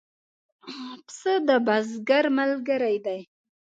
پسه 1.05 1.33
د 1.47 1.49
بزګر 1.67 2.25
ملګری 2.37 2.97
دی. 3.05 3.19